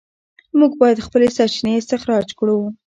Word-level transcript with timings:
موږ 0.59 0.71
باید 0.81 1.05
خپلې 1.05 1.27
سرچینې 1.37 1.73
استخراج 1.81 2.27
کړو. 2.39 2.57